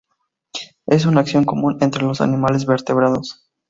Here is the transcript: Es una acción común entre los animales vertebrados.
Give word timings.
Es 0.87 1.05
una 1.05 1.19
acción 1.21 1.43
común 1.45 1.77
entre 1.79 2.01
los 2.01 2.21
animales 2.21 2.65
vertebrados. 2.65 3.47